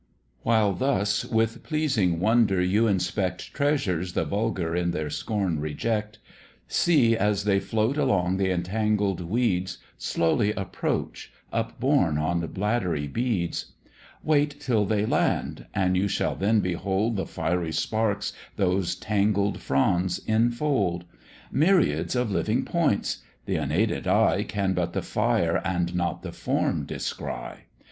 While 0.41 0.73
thus 0.73 1.23
with 1.23 1.61
pleasing 1.61 2.19
wonder 2.19 2.59
you 2.59 2.87
inspect 2.87 3.53
Treasures 3.53 4.13
the 4.13 4.25
vulgar 4.25 4.75
in 4.75 4.89
their 4.89 5.11
scorn 5.11 5.59
reject, 5.59 6.17
See 6.67 7.15
as 7.15 7.43
they 7.43 7.59
float 7.59 7.97
along 7.99 8.39
th' 8.39 8.47
entangled 8.47 9.21
weeds 9.21 9.77
Slowly 9.99 10.53
approach, 10.53 11.31
upborne 11.53 12.17
on 12.17 12.39
bladdery 12.47 13.05
beads; 13.07 13.73
Wait 14.23 14.59
till 14.59 14.85
they 14.87 15.05
land, 15.05 15.67
and 15.71 15.95
you 15.95 16.07
shall 16.07 16.35
then 16.35 16.61
behold 16.61 17.15
The 17.15 17.27
fiery 17.27 17.71
sparks 17.71 18.33
those 18.55 18.95
tangled 18.95 19.59
fronds 19.61 20.17
infold, 20.25 21.03
Myriads 21.51 22.15
of 22.15 22.31
living 22.31 22.65
points; 22.65 23.19
th' 23.45 23.51
unaided 23.51 24.07
eye 24.07 24.41
Can 24.45 24.73
but 24.73 24.93
the 24.93 25.03
fire 25.03 25.61
and 25.63 25.93
not 25.93 26.23
the 26.23 26.31
form 26.31 26.87
descry. 26.87 27.65